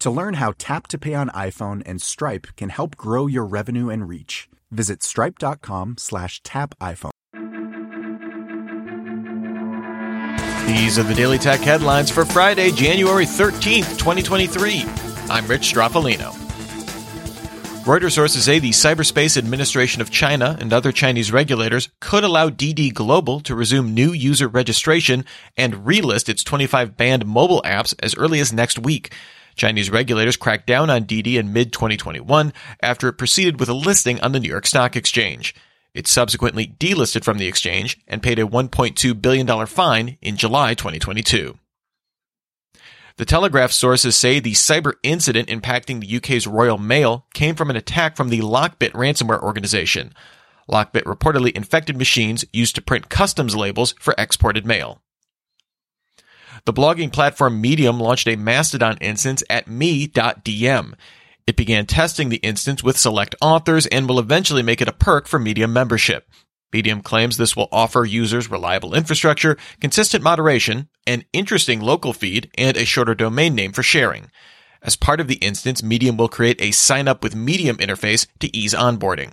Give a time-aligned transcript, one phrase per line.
[0.00, 3.90] To learn how Tap to Pay on iPhone and Stripe can help grow your revenue
[3.90, 7.10] and reach, visit stripe.com slash tap iPhone.
[10.66, 14.84] These are the Daily Tech headlines for Friday, January 13th, 2023.
[15.28, 16.32] I'm Rich Stroffolino.
[17.84, 22.90] Reuters sources say the Cyberspace Administration of China and other Chinese regulators could allow Didi
[22.90, 25.26] Global to resume new user registration
[25.58, 29.12] and relist its 25 banned mobile apps as early as next week.
[29.54, 34.20] Chinese regulators cracked down on Didi in mid 2021 after it proceeded with a listing
[34.20, 35.54] on the New York Stock Exchange.
[35.94, 41.58] It subsequently delisted from the exchange and paid a $1.2 billion fine in July 2022.
[43.16, 47.76] The Telegraph sources say the cyber incident impacting the UK's Royal Mail came from an
[47.76, 50.14] attack from the Lockbit ransomware organization.
[50.70, 55.02] Lockbit reportedly infected machines used to print customs labels for exported mail.
[56.64, 60.94] The blogging platform Medium launched a Mastodon instance at me.dm.
[61.46, 65.26] It began testing the instance with select authors and will eventually make it a perk
[65.26, 66.28] for Medium membership.
[66.72, 72.76] Medium claims this will offer users reliable infrastructure, consistent moderation, an interesting local feed, and
[72.76, 74.30] a shorter domain name for sharing.
[74.82, 78.56] As part of the instance, Medium will create a sign up with Medium interface to
[78.56, 79.32] ease onboarding.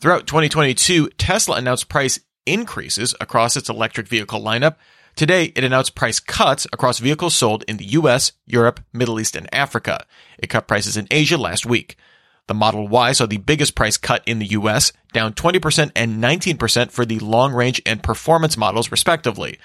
[0.00, 4.76] Throughout 2022, Tesla announced price increases across its electric vehicle lineup.
[5.18, 9.52] Today, it announced price cuts across vehicles sold in the US, Europe, Middle East, and
[9.52, 10.06] Africa.
[10.38, 11.96] It cut prices in Asia last week.
[12.46, 16.92] The Model Y saw the biggest price cut in the US, down 20% and 19%
[16.92, 19.58] for the long range and performance models, respectively.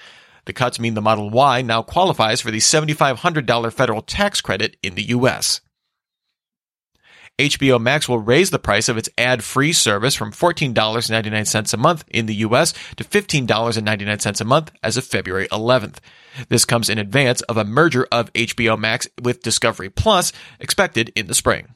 [0.46, 4.96] The cuts mean the Model Y now qualifies for the $7,500 federal tax credit in
[4.96, 5.60] the US.
[7.38, 12.26] HBO Max will raise the price of its ad-free service from $14.99 a month in
[12.26, 15.96] the US to $15.99 a month as of February 11th.
[16.48, 21.26] This comes in advance of a merger of HBO Max with Discovery Plus expected in
[21.26, 21.74] the spring.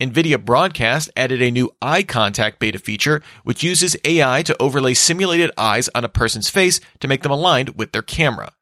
[0.00, 5.50] NVIDIA Broadcast added a new eye contact beta feature, which uses AI to overlay simulated
[5.58, 8.52] eyes on a person's face to make them aligned with their camera.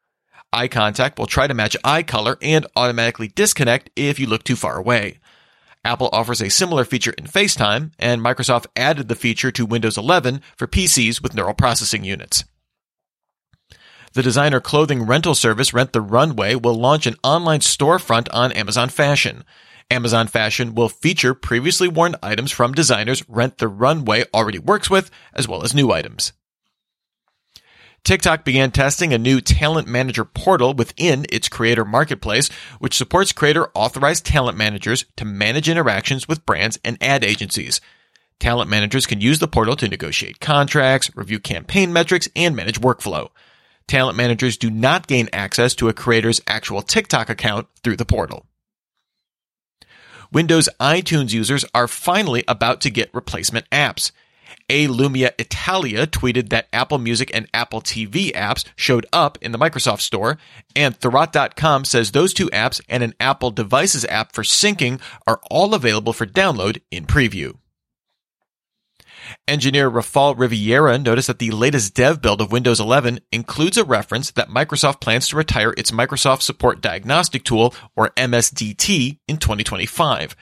[0.52, 4.56] Eye contact will try to match eye color and automatically disconnect if you look too
[4.56, 5.18] far away.
[5.84, 10.40] Apple offers a similar feature in FaceTime, and Microsoft added the feature to Windows 11
[10.56, 12.44] for PCs with neural processing units.
[14.12, 18.90] The designer clothing rental service Rent the Runway will launch an online storefront on Amazon
[18.90, 19.44] Fashion.
[19.90, 25.10] Amazon Fashion will feature previously worn items from designers Rent the Runway already works with,
[25.32, 26.32] as well as new items.
[28.04, 32.48] TikTok began testing a new talent manager portal within its creator marketplace,
[32.80, 37.80] which supports creator authorized talent managers to manage interactions with brands and ad agencies.
[38.40, 43.28] Talent managers can use the portal to negotiate contracts, review campaign metrics, and manage workflow.
[43.86, 48.46] Talent managers do not gain access to a creator's actual TikTok account through the portal.
[50.32, 54.10] Windows iTunes users are finally about to get replacement apps.
[54.68, 59.58] A Lumia Italia tweeted that Apple Music and Apple TV apps showed up in the
[59.58, 60.38] Microsoft Store,
[60.74, 65.74] and Thurrott.com says those two apps and an Apple Devices app for syncing are all
[65.74, 67.54] available for download in preview.
[69.46, 74.30] Engineer Rafael Rivera noticed that the latest dev build of Windows 11 includes a reference
[74.32, 80.36] that Microsoft plans to retire its Microsoft Support Diagnostic Tool, or MSDT, in 2025.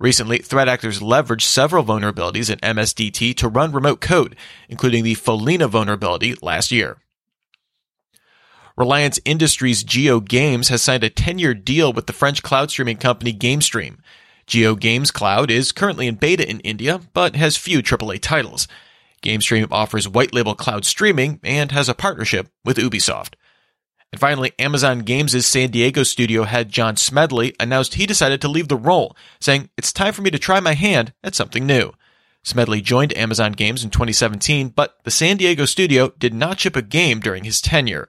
[0.00, 4.36] Recently, threat actors leveraged several vulnerabilities in MSDT to run remote code,
[4.68, 6.98] including the Follina vulnerability last year.
[8.76, 13.96] Reliance Industries JioGames has signed a 10-year deal with the French cloud streaming company GameStream.
[14.46, 18.68] JioGames Cloud is currently in beta in India, but has few AAA titles.
[19.20, 23.34] GameStream offers white label cloud streaming and has a partnership with Ubisoft.
[24.12, 28.68] And finally, Amazon Games' San Diego studio head John Smedley announced he decided to leave
[28.68, 31.92] the role, saying, It's time for me to try my hand at something new.
[32.42, 36.82] Smedley joined Amazon Games in 2017, but the San Diego studio did not ship a
[36.82, 38.08] game during his tenure.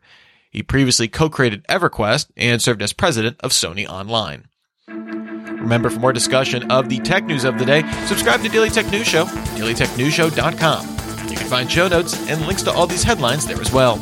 [0.50, 4.48] He previously co-created EverQuest and served as president of Sony Online.
[4.88, 8.90] Remember, for more discussion of the tech news of the day, subscribe to Daily Tech
[8.90, 11.30] News Show, dailytechnewsshow.com.
[11.30, 14.02] You can find show notes and links to all these headlines there as well.